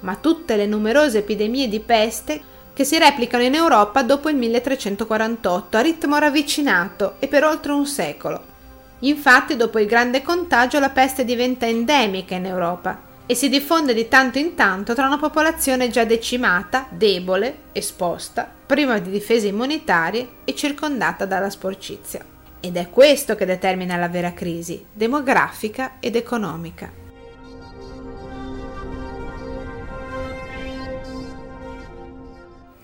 ma 0.01 0.15
tutte 0.15 0.55
le 0.55 0.67
numerose 0.67 1.19
epidemie 1.19 1.67
di 1.67 1.79
peste 1.79 2.39
che 2.73 2.83
si 2.83 2.99
replicano 2.99 3.43
in 3.43 3.55
Europa 3.55 4.03
dopo 4.03 4.29
il 4.29 4.35
1348 4.35 5.77
a 5.77 5.81
ritmo 5.81 6.19
ravvicinato 6.19 7.15
e 7.17 7.27
per 7.27 7.43
oltre 7.43 7.71
un 7.71 7.87
secolo. 7.87 8.55
Infatti, 8.99 9.55
dopo 9.55 9.79
il 9.79 9.87
grande 9.87 10.21
contagio, 10.21 10.79
la 10.79 10.91
peste 10.91 11.25
diventa 11.25 11.65
endemica 11.65 12.35
in 12.35 12.45
Europa 12.45 13.01
e 13.25 13.33
si 13.33 13.49
diffonde 13.49 13.95
di 13.95 14.07
tanto 14.07 14.37
in 14.37 14.53
tanto 14.53 14.93
tra 14.93 15.07
una 15.07 15.17
popolazione 15.17 15.89
già 15.89 16.03
decimata, 16.03 16.85
debole, 16.91 17.61
esposta, 17.71 18.47
priva 18.67 18.99
di 18.99 19.09
difese 19.09 19.47
immunitarie 19.47 20.27
e 20.43 20.53
circondata 20.53 21.25
dalla 21.25 21.49
sporcizia. 21.49 22.36
Ed 22.59 22.75
è 22.75 22.89
questo 22.89 23.35
che 23.35 23.45
determina 23.45 23.95
la 23.97 24.09
vera 24.09 24.33
crisi 24.33 24.85
demografica 24.91 25.97
ed 25.99 26.15
economica. 26.15 27.05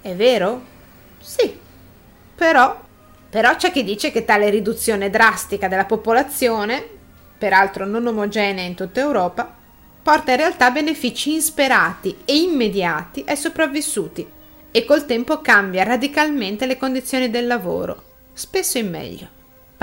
È 0.01 0.13
vero? 0.15 0.61
Sì, 1.19 1.57
però, 2.35 2.77
però 3.29 3.55
c'è 3.55 3.71
chi 3.71 3.83
dice 3.83 4.11
che 4.11 4.25
tale 4.25 4.49
riduzione 4.49 5.09
drastica 5.09 5.67
della 5.67 5.85
popolazione, 5.85 6.85
peraltro 7.37 7.85
non 7.85 8.05
omogenea 8.05 8.65
in 8.65 8.75
tutta 8.75 8.99
Europa, 8.99 9.61
porta 10.03 10.31
in 10.31 10.37
realtà 10.37 10.69
benefici 10.71 11.33
insperati 11.33 12.17
e 12.25 12.37
immediati 12.37 13.23
ai 13.25 13.37
sopravvissuti 13.37 14.29
e 14.69 14.83
col 14.83 15.05
tempo 15.05 15.39
cambia 15.39 15.83
radicalmente 15.83 16.65
le 16.65 16.77
condizioni 16.77 17.29
del 17.29 17.47
lavoro, 17.47 18.03
spesso 18.33 18.77
in 18.77 18.89
meglio. 18.89 19.32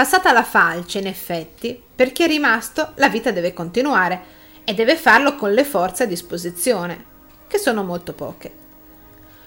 Passata 0.01 0.33
la 0.33 0.45
falce, 0.45 0.99
in 0.99 1.07
effetti, 1.07 1.79
per 1.95 2.11
chi 2.13 2.23
è 2.23 2.27
rimasto 2.27 2.93
la 2.95 3.11
vita 3.11 3.33
deve 3.33 3.53
continuare 3.53 4.23
e 4.65 4.73
deve 4.73 4.97
farlo 4.97 5.35
con 5.35 5.53
le 5.53 5.63
forze 5.63 6.05
a 6.05 6.07
disposizione, 6.07 7.05
che 7.47 7.59
sono 7.59 7.85
molto 7.85 8.15
poche. 8.15 8.51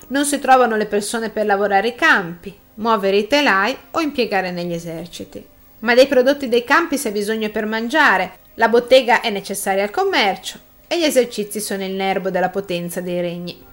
Non 0.09 0.25
si 0.25 0.37
trovano 0.37 0.75
le 0.75 0.85
persone 0.85 1.31
per 1.31 1.47
lavorare 1.47 1.87
i 1.87 1.95
campi, 1.95 2.55
muovere 2.75 3.17
i 3.17 3.25
telai 3.25 3.75
o 3.89 3.99
impiegare 3.99 4.51
negli 4.51 4.73
eserciti. 4.73 5.43
Ma 5.79 5.95
dei 5.95 6.05
prodotti 6.05 6.47
dei 6.47 6.63
campi 6.63 6.99
si 6.99 7.07
ha 7.07 7.11
bisogno 7.11 7.49
per 7.49 7.65
mangiare, 7.65 8.37
la 8.53 8.69
bottega 8.69 9.21
è 9.21 9.31
necessaria 9.31 9.81
al 9.81 9.89
commercio 9.89 10.59
e 10.85 10.99
gli 10.99 11.03
esercizi 11.03 11.59
sono 11.61 11.83
il 11.83 11.93
nervo 11.93 12.29
della 12.29 12.49
potenza 12.49 13.01
dei 13.01 13.21
regni. 13.21 13.65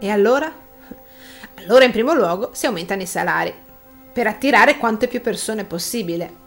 E 0.00 0.10
allora? 0.10 0.64
Allora 1.66 1.84
in 1.84 1.90
primo 1.90 2.14
luogo 2.14 2.50
si 2.52 2.66
aumentano 2.66 3.02
i 3.02 3.06
salari, 3.06 3.52
per 4.12 4.28
attirare 4.28 4.78
quante 4.78 5.08
più 5.08 5.20
persone 5.20 5.64
possibile. 5.64 6.44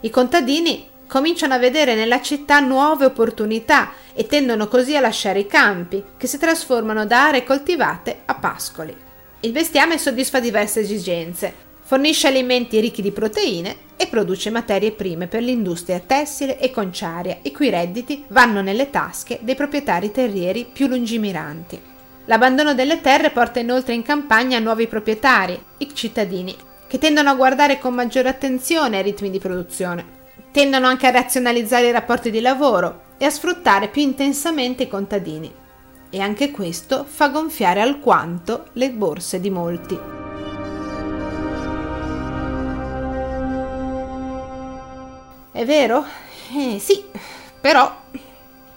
I 0.00 0.10
contadini 0.10 0.86
cominciano 1.06 1.54
a 1.54 1.58
vedere 1.58 1.94
nella 1.94 2.20
città 2.20 2.60
nuove 2.60 3.06
opportunità 3.06 3.92
e 4.12 4.26
tendono 4.26 4.68
così 4.68 4.94
a 4.94 5.00
lasciare 5.00 5.40
i 5.40 5.46
campi, 5.46 6.04
che 6.18 6.26
si 6.26 6.36
trasformano 6.36 7.06
da 7.06 7.28
aree 7.28 7.42
coltivate 7.42 8.20
a 8.26 8.34
pascoli. 8.34 8.94
Il 9.40 9.52
bestiame 9.52 9.96
soddisfa 9.96 10.40
diverse 10.40 10.80
esigenze, 10.80 11.52
fornisce 11.80 12.26
alimenti 12.26 12.80
ricchi 12.80 13.00
di 13.00 13.12
proteine 13.12 13.76
e 13.96 14.06
produce 14.08 14.50
materie 14.50 14.92
prime 14.92 15.26
per 15.26 15.42
l'industria 15.42 16.00
tessile 16.00 16.58
e 16.58 16.70
conciaria, 16.70 17.38
i 17.42 17.52
cui 17.52 17.70
redditi 17.70 18.24
vanno 18.28 18.60
nelle 18.60 18.90
tasche 18.90 19.38
dei 19.40 19.54
proprietari 19.54 20.10
terrieri 20.10 20.66
più 20.70 20.86
lungimiranti. 20.86 21.92
L'abbandono 22.26 22.72
delle 22.72 23.02
terre 23.02 23.30
porta 23.30 23.58
inoltre 23.58 23.92
in 23.92 24.02
campagna 24.02 24.58
nuovi 24.58 24.86
proprietari, 24.86 25.62
i 25.78 25.94
cittadini, 25.94 26.56
che 26.86 26.96
tendono 26.96 27.28
a 27.28 27.34
guardare 27.34 27.78
con 27.78 27.92
maggiore 27.92 28.30
attenzione 28.30 28.96
ai 28.96 29.02
ritmi 29.02 29.28
di 29.28 29.38
produzione. 29.38 30.22
Tendono 30.50 30.86
anche 30.86 31.06
a 31.06 31.10
razionalizzare 31.10 31.88
i 31.88 31.92
rapporti 31.92 32.30
di 32.30 32.40
lavoro 32.40 33.02
e 33.18 33.26
a 33.26 33.30
sfruttare 33.30 33.88
più 33.88 34.00
intensamente 34.00 34.84
i 34.84 34.88
contadini. 34.88 35.52
E 36.08 36.20
anche 36.20 36.50
questo 36.50 37.04
fa 37.04 37.28
gonfiare 37.28 37.82
alquanto 37.82 38.68
le 38.72 38.90
borse 38.90 39.40
di 39.40 39.50
molti. 39.50 39.98
È 45.52 45.64
vero? 45.66 46.04
Eh, 46.56 46.78
sì, 46.78 47.04
però, 47.60 48.02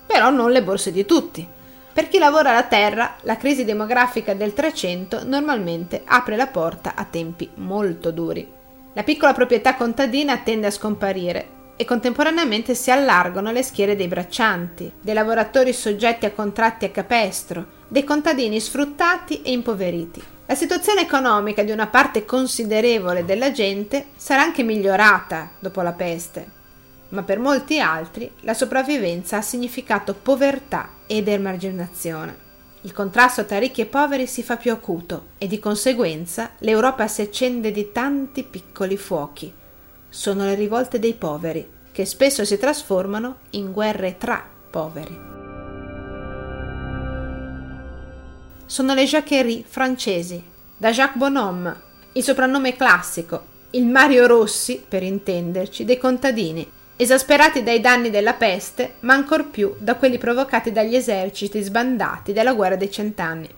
però 0.05 0.29
non 0.31 0.51
le 0.51 0.63
borse 0.63 0.91
di 0.91 1.05
tutti. 1.05 1.55
Per 1.97 2.09
chi 2.09 2.19
lavora 2.19 2.53
la 2.53 2.65
terra, 2.65 3.15
la 3.21 3.37
crisi 3.37 3.65
demografica 3.65 4.35
del 4.35 4.53
300 4.53 5.23
normalmente 5.25 6.03
apre 6.05 6.35
la 6.35 6.45
porta 6.45 6.93
a 6.93 7.03
tempi 7.05 7.49
molto 7.55 8.11
duri. 8.11 8.47
La 8.93 9.01
piccola 9.01 9.33
proprietà 9.33 9.73
contadina 9.73 10.37
tende 10.37 10.67
a 10.67 10.71
scomparire 10.71 11.73
e 11.75 11.85
contemporaneamente 11.85 12.75
si 12.75 12.91
allargano 12.91 13.51
le 13.51 13.63
schiere 13.63 13.95
dei 13.95 14.07
braccianti, 14.07 14.93
dei 15.01 15.15
lavoratori 15.15 15.73
soggetti 15.73 16.27
a 16.27 16.31
contratti 16.33 16.85
a 16.85 16.91
capestro, 16.91 17.65
dei 17.87 18.03
contadini 18.03 18.59
sfruttati 18.59 19.41
e 19.41 19.51
impoveriti. 19.51 20.21
La 20.45 20.53
situazione 20.53 21.01
economica 21.01 21.63
di 21.63 21.71
una 21.71 21.87
parte 21.87 22.25
considerevole 22.25 23.25
della 23.25 23.51
gente 23.51 24.09
sarà 24.15 24.43
anche 24.43 24.61
migliorata 24.61 25.49
dopo 25.57 25.81
la 25.81 25.93
peste, 25.93 26.45
ma 27.09 27.23
per 27.23 27.39
molti 27.39 27.79
altri 27.79 28.31
la 28.41 28.53
sopravvivenza 28.53 29.37
ha 29.37 29.41
significato 29.41 30.13
povertà 30.13 30.93
ed 31.07 31.27
emarginazione. 31.27 32.45
Il 32.81 32.93
contrasto 32.93 33.45
tra 33.45 33.57
ricchi 33.57 33.81
e 33.81 33.85
poveri 33.87 34.27
si 34.27 34.43
fa 34.43 34.55
più 34.57 34.71
acuto 34.71 35.29
e 35.37 35.47
di 35.47 35.57
conseguenza 35.57 36.51
l'Europa 36.59 37.07
si 37.07 37.21
accende 37.21 37.71
di 37.71 37.91
tanti 37.91 38.43
piccoli 38.43 38.97
fuochi, 38.97 39.51
sono 40.09 40.45
le 40.45 40.55
rivolte 40.55 40.99
dei 40.99 41.13
poveri, 41.13 41.67
che 41.91 42.05
spesso 42.05 42.45
si 42.45 42.57
trasformano 42.57 43.39
in 43.51 43.71
guerre 43.71 44.17
tra 44.17 44.43
poveri. 44.69 45.19
Sono 48.65 48.93
le 48.93 49.03
jacquerie 49.05 49.63
francesi, 49.67 50.43
da 50.77 50.91
Jacques 50.91 51.17
Bonhomme, 51.17 51.81
il 52.13 52.23
soprannome 52.23 52.75
classico, 52.75 53.55
il 53.71 53.85
Mario 53.85 54.27
Rossi, 54.27 54.83
per 54.87 55.03
intenderci, 55.03 55.85
dei 55.85 55.97
contadini, 55.97 56.69
esasperati 56.97 57.61
dai 57.61 57.79
danni 57.79 58.09
della 58.09 58.33
peste, 58.33 58.95
ma 59.01 59.13
ancor 59.13 59.49
più 59.49 59.75
da 59.77 59.95
quelli 59.95 60.17
provocati 60.17 60.71
dagli 60.71 60.95
eserciti 60.95 61.61
sbandati 61.61 62.33
della 62.33 62.53
guerra 62.53 62.75
dei 62.75 62.91
cent'anni. 62.91 63.49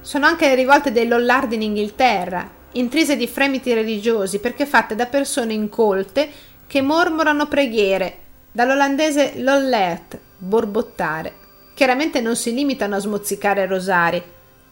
Sono 0.00 0.26
anche 0.26 0.48
le 0.48 0.54
rivolte 0.56 0.90
dei 0.90 1.06
Lollardi 1.06 1.54
in 1.54 1.62
Inghilterra, 1.62 2.48
intrise 2.72 3.16
di 3.16 3.28
fremiti 3.28 3.72
religiosi 3.72 4.40
perché 4.40 4.66
fatte 4.66 4.96
da 4.96 5.06
persone 5.06 5.52
incolte 5.52 6.28
che 6.66 6.82
mormorano 6.82 7.46
preghiere, 7.46 8.18
dall'olandese 8.50 9.34
lollert, 9.36 10.18
borbottare. 10.38 11.34
Chiaramente 11.74 12.20
non 12.20 12.34
si 12.34 12.52
limitano 12.52 12.96
a 12.96 13.00
smozzicare 13.00 13.66
rosari, 13.66 14.22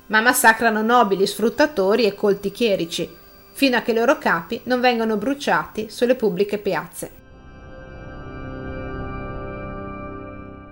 ma 0.06 0.20
massacrano 0.20 0.82
nobili 0.82 1.26
sfruttatori 1.26 2.04
e 2.04 2.14
colti 2.14 2.50
chierici, 2.50 3.08
fino 3.58 3.76
a 3.76 3.80
che 3.80 3.90
i 3.90 3.94
loro 3.94 4.18
capi 4.18 4.60
non 4.66 4.78
vengano 4.78 5.16
bruciati 5.16 5.88
sulle 5.90 6.14
pubbliche 6.14 6.58
piazze. 6.58 7.10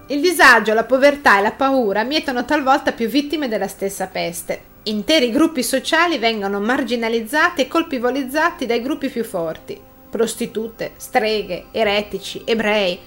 Il 0.07 0.21
disagio, 0.21 0.73
la 0.73 0.85
povertà 0.85 1.41
e 1.41 1.43
la 1.43 1.51
paura 1.51 2.05
mietono 2.05 2.45
talvolta 2.45 2.93
più 2.93 3.09
vittime 3.09 3.49
della 3.49 3.67
stessa 3.67 4.07
peste. 4.07 4.75
Interi 4.85 5.33
gruppi 5.33 5.65
sociali 5.65 6.19
vengono 6.19 6.61
marginalizzati 6.61 7.63
e 7.63 7.67
colpevolizzati 7.67 8.67
dai 8.67 8.81
gruppi 8.81 9.09
più 9.09 9.25
forti. 9.25 9.77
Prostitute, 10.09 10.93
streghe, 10.97 11.65
eretici, 11.73 12.43
ebrei 12.45 13.01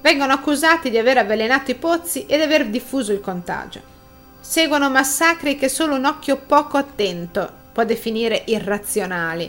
vengono 0.00 0.32
accusati 0.32 0.90
di 0.90 0.98
aver 0.98 1.18
avvelenato 1.18 1.72
i 1.72 1.74
pozzi 1.74 2.24
e 2.26 2.36
di 2.36 2.42
aver 2.44 2.68
diffuso 2.68 3.12
il 3.12 3.20
contagio. 3.20 3.80
Seguono 4.38 4.88
massacri 4.88 5.56
che 5.56 5.68
solo 5.68 5.96
un 5.96 6.04
occhio 6.04 6.36
poco 6.36 6.76
attento 6.76 7.66
può 7.78 7.86
definire 7.86 8.42
irrazionali. 8.46 9.48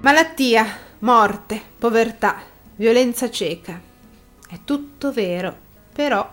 Malattia, 0.06 0.68
morte, 1.00 1.60
povertà, 1.80 2.36
violenza 2.76 3.32
cieca. 3.32 3.82
È 4.48 4.60
tutto 4.64 5.12
vero, 5.12 5.52
però 5.92 6.32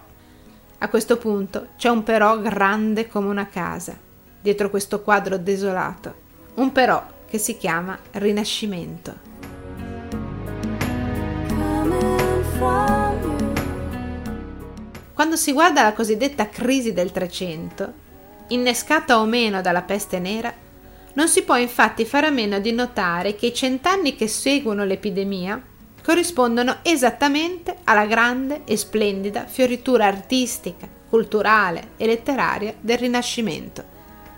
a 0.77 0.89
questo 0.91 1.17
punto 1.17 1.69
c'è 1.79 1.89
un 1.89 2.03
però 2.03 2.39
grande 2.39 3.09
come 3.09 3.29
una 3.29 3.49
casa, 3.49 3.97
dietro 4.43 4.69
questo 4.69 5.01
quadro 5.01 5.39
desolato, 5.39 6.15
un 6.57 6.71
però 6.71 7.03
che 7.27 7.39
si 7.39 7.57
chiama 7.57 7.99
Rinascimento. 8.11 9.15
Quando 15.15 15.37
si 15.37 15.53
guarda 15.53 15.83
la 15.83 15.95
cosiddetta 15.95 16.51
crisi 16.51 16.93
del 16.93 17.11
Trecento, 17.11 17.91
innescata 18.49 19.19
o 19.19 19.25
meno 19.25 19.63
dalla 19.63 19.81
peste 19.81 20.19
nera, 20.19 20.53
non 21.15 21.29
si 21.29 21.43
può 21.43 21.57
infatti 21.57 22.05
fare 22.05 22.27
a 22.27 22.31
meno 22.31 22.59
di 22.59 22.73
notare 22.73 23.35
che 23.35 23.47
i 23.47 23.55
cent'anni 23.55 24.17
che 24.17 24.29
seguono 24.29 24.85
l'epidemia 24.85 25.61
corrispondono 26.03 26.79
esattamente 26.83 27.77
alla 27.85 28.07
grande 28.07 28.63
e 28.65 28.77
splendida 28.77 29.47
fioritura 29.47 30.07
artistica, 30.07 30.89
culturale 31.09 31.91
e 31.97 32.07
letteraria 32.07 32.75
del 32.81 32.99
Rinascimento. 32.99 33.85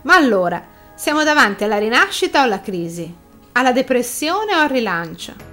Ma 0.02 0.16
allora, 0.16 0.62
siamo 0.94 1.24
davanti 1.24 1.64
alla 1.64 1.78
rinascita 1.78 2.40
o 2.40 2.42
alla 2.44 2.60
crisi? 2.60 3.12
Alla 3.52 3.72
depressione 3.72 4.54
o 4.54 4.58
al 4.58 4.68
rilancio? 4.68 5.52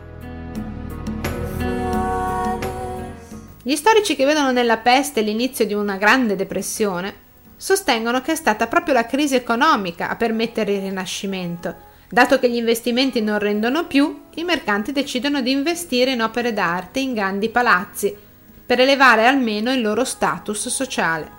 Gli 3.63 3.75
storici 3.75 4.15
che 4.15 4.25
vedono 4.25 4.51
nella 4.51 4.77
peste 4.77 5.21
l'inizio 5.21 5.65
di 5.65 5.73
una 5.73 5.95
grande 5.95 6.35
depressione 6.35 7.29
sostengono 7.61 8.21
che 8.21 8.31
è 8.31 8.35
stata 8.35 8.65
proprio 8.65 8.95
la 8.95 9.05
crisi 9.05 9.35
economica 9.35 10.09
a 10.09 10.15
permettere 10.15 10.73
il 10.73 10.81
rinascimento. 10.81 11.75
Dato 12.09 12.39
che 12.39 12.49
gli 12.49 12.55
investimenti 12.55 13.21
non 13.21 13.37
rendono 13.37 13.85
più, 13.85 14.23
i 14.33 14.43
mercanti 14.43 14.91
decidono 14.91 15.41
di 15.41 15.51
investire 15.51 16.09
in 16.09 16.23
opere 16.23 16.53
d'arte 16.53 16.99
in 16.99 17.13
grandi 17.13 17.49
palazzi, 17.49 18.17
per 18.65 18.79
elevare 18.79 19.27
almeno 19.27 19.71
il 19.71 19.79
loro 19.79 20.03
status 20.05 20.69
sociale. 20.69 21.29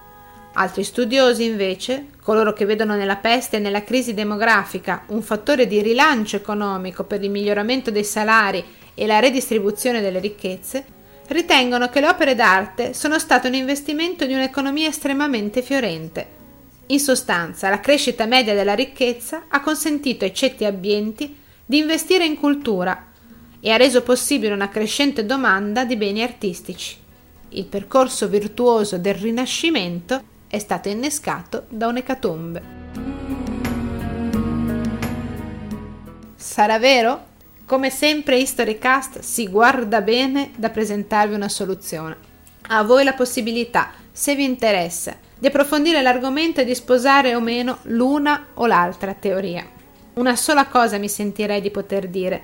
Altri 0.53 0.85
studiosi, 0.85 1.45
invece, 1.45 2.11
coloro 2.23 2.53
che 2.53 2.67
vedono 2.67 2.95
nella 2.95 3.17
peste 3.17 3.57
e 3.57 3.61
nella 3.61 3.83
crisi 3.83 4.15
demografica 4.15 5.03
un 5.09 5.23
fattore 5.23 5.67
di 5.67 5.83
rilancio 5.83 6.37
economico 6.37 7.03
per 7.03 7.21
il 7.25 7.31
miglioramento 7.31 7.91
dei 7.91 8.05
salari 8.05 8.65
e 8.95 9.07
la 9.07 9.19
redistribuzione 9.19 10.01
delle 10.01 10.21
ricchezze, 10.21 10.85
ritengono 11.29 11.89
che 11.89 12.01
le 12.01 12.09
opere 12.09 12.35
d'arte 12.35 12.95
sono 12.95 13.19
state 13.19 13.49
un 13.49 13.55
investimento 13.55 14.27
di 14.27 14.35
un'economia 14.35 14.89
estremamente 14.89 15.63
fiorente. 15.63 16.41
In 16.87 17.01
sostanza, 17.01 17.69
la 17.69 17.81
crescita 17.81 18.27
media 18.27 18.55
della 18.55 18.75
ricchezza 18.75 19.45
ha 19.49 19.61
consentito 19.61 20.25
ai 20.25 20.35
ceti 20.35 20.65
abbienti 20.65 21.39
di 21.65 21.79
investire 21.79 22.25
in 22.25 22.37
cultura 22.37 23.11
e 23.61 23.71
ha 23.71 23.77
reso 23.77 24.03
possibile 24.03 24.53
una 24.53 24.69
crescente 24.69 25.25
domanda 25.25 25.85
di 25.85 25.97
beni 25.97 26.23
artistici. 26.23 26.97
Il 27.51 27.67
percorso 27.67 28.29
virtuoso 28.29 28.99
del 28.99 29.15
Rinascimento 29.15 30.23
è 30.49 30.59
stato 30.59 30.89
innescato 30.89 31.67
da 31.69 31.87
un'ecatombe. 31.87 32.63
Sarà 36.35 36.79
vero? 36.79 37.31
Come 37.73 37.89
sempre 37.89 38.37
Historycast 38.37 39.21
si 39.21 39.49
guarda 39.49 40.03
bene 40.03 40.51
da 40.59 40.69
presentarvi 40.69 41.35
una 41.35 41.49
soluzione. 41.49 42.19
A 42.69 42.83
voi 42.83 43.03
la 43.03 43.15
possibilità, 43.15 43.93
se 44.13 44.35
vi 44.35 44.45
interessa, 44.45 45.17
di 45.39 45.47
approfondire 45.47 46.03
l'argomento 46.03 46.61
e 46.61 46.67
di 46.67 46.75
sposare 46.75 47.35
o 47.35 47.41
meno 47.41 47.79
l'una 47.85 48.49
o 48.53 48.67
l'altra 48.67 49.15
teoria. 49.15 49.67
Una 50.17 50.37
sola 50.37 50.67
cosa 50.67 50.99
mi 50.99 51.09
sentirei 51.09 51.63
di 51.63 51.71
poter 51.71 52.09
dire. 52.09 52.43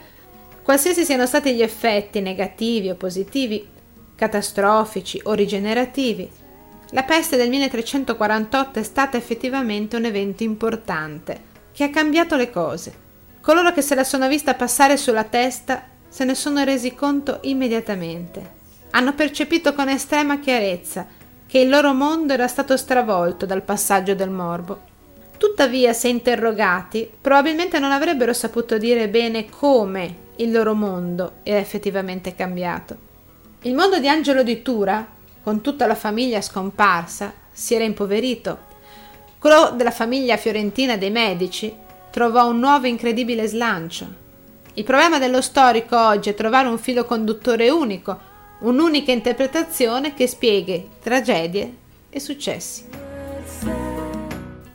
Qualsiasi 0.63 1.05
siano 1.05 1.27
stati 1.27 1.55
gli 1.55 1.61
effetti 1.61 2.23
negativi 2.23 2.89
o 2.89 2.95
positivi, 2.95 3.69
catastrofici 4.15 5.21
o 5.25 5.35
rigenerativi, 5.35 6.27
la 6.93 7.03
peste 7.03 7.37
del 7.37 7.51
1348 7.51 8.79
è 8.79 8.83
stata 8.83 9.19
effettivamente 9.19 9.95
un 9.95 10.07
evento 10.07 10.43
importante 10.43 11.39
che 11.73 11.85
ha 11.85 11.91
cambiato 11.91 12.35
le 12.35 12.51
cose 12.51 13.07
Coloro 13.49 13.73
che 13.73 13.81
se 13.81 13.95
la 13.95 14.05
sono 14.05 14.29
vista 14.29 14.53
passare 14.53 14.99
sulla 14.99 15.25
testa 15.25 15.85
se 16.07 16.27
ne 16.27 16.35
sono 16.35 16.65
resi 16.65 16.95
conto 16.95 17.39
immediatamente. 17.45 18.57
Hanno 18.91 19.15
percepito 19.15 19.73
con 19.73 19.89
estrema 19.89 20.39
chiarezza 20.39 21.07
che 21.47 21.61
il 21.61 21.71
loro 21.71 21.95
mondo 21.95 22.35
era 22.35 22.47
stato 22.47 22.77
stravolto 22.77 23.47
dal 23.47 23.63
passaggio 23.63 24.15
del 24.15 24.29
morbo. 24.29 24.83
Tuttavia, 25.39 25.95
se 25.95 26.09
interrogati, 26.09 27.11
probabilmente 27.19 27.79
non 27.79 27.91
avrebbero 27.91 28.35
saputo 28.35 28.77
dire 28.77 29.09
bene 29.09 29.49
come 29.49 30.15
il 30.37 30.53
loro 30.53 30.75
mondo 30.75 31.37
era 31.43 31.59
effettivamente 31.59 32.35
cambiato. 32.35 32.97
Il 33.63 33.75
mondo 33.75 33.99
di 33.99 34.09
Angelo 34.09 34.43
di 34.43 34.61
Tura, 34.61 35.07
con 35.43 35.63
tutta 35.63 35.87
la 35.87 35.95
famiglia 35.95 36.43
scomparsa, 36.43 37.33
si 37.51 37.75
era 37.75 37.85
impoverito. 37.85 38.59
Quello 39.39 39.73
della 39.75 39.91
famiglia 39.91 40.37
fiorentina 40.37 40.99
dei 40.99 41.11
medici 41.11 41.87
trovò 42.11 42.49
un 42.49 42.59
nuovo 42.59 42.87
incredibile 42.87 43.47
slancio. 43.47 44.27
Il 44.75 44.85
problema 44.85 45.19
dello 45.19 45.41
storico 45.41 45.99
oggi 45.99 46.29
è 46.31 46.35
trovare 46.35 46.69
un 46.69 46.79
filo 46.79 47.05
conduttore 47.05 47.71
unico, 47.71 48.19
un'unica 48.61 49.13
interpretazione 49.13 50.15
che 50.15 50.27
spieghi 50.27 50.89
tragedie 51.03 51.77
e 52.11 52.21
successi. 52.21 52.85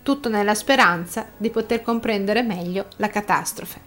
Tutto 0.03 0.29
nella 0.29 0.55
speranza 0.55 1.27
di 1.37 1.49
poter 1.49 1.81
comprendere 1.81 2.41
meglio 2.41 2.87
la 2.97 3.07
catastrofe. 3.07 3.79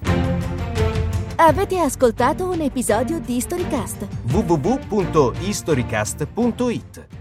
Avete 1.36 1.78
ascoltato 1.78 2.48
un 2.48 2.62
episodio 2.62 3.18
di 3.18 3.38
Storycast? 3.38 4.06
www.historycast.it 4.30 7.15